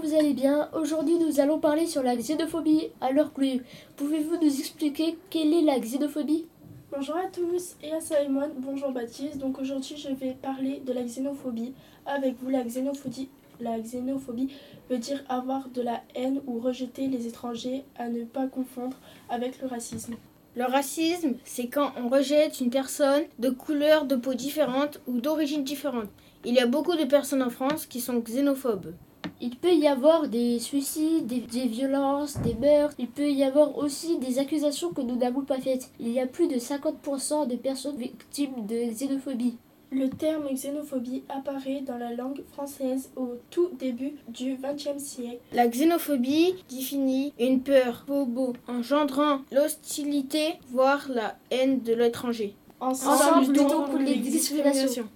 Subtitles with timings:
[0.00, 0.68] vous allez bien.
[0.72, 2.88] Aujourd'hui, nous allons parler sur la xénophobie.
[3.00, 3.62] Alors, Chloé,
[3.96, 6.46] pouvez-vous nous expliquer quelle est la xénophobie?
[6.90, 9.38] Bonjour à tous et à Simon, bonjour Baptiste.
[9.38, 11.74] Donc aujourd'hui, je vais parler de la xénophobie.
[12.06, 13.28] Avec vous, la xénophobie,
[13.60, 14.48] la xénophobie
[14.90, 18.96] veut dire avoir de la haine ou rejeter les étrangers, à ne pas confondre
[19.28, 20.14] avec le racisme.
[20.56, 25.64] Le racisme, c'est quand on rejette une personne de couleur de peau différente ou d'origine
[25.64, 26.08] différente.
[26.46, 28.94] Il y a beaucoup de personnes en France qui sont xénophobes.
[29.42, 32.94] Il peut y avoir des suicides, des, violences, des meurtres.
[32.98, 35.90] Il peut y avoir aussi des accusations que nous n'avons pas faites.
[36.00, 39.58] Il y a plus de 50% de personnes victimes de xénophobie.
[39.92, 45.38] Le terme xénophobie apparaît dans la langue française au tout début du XXe siècle.
[45.52, 52.54] La xénophobie définit une peur phobo engendrant l'hostilité, voire la haine de l'étranger.
[52.80, 55.08] Ensemble, luttons pour les discriminations.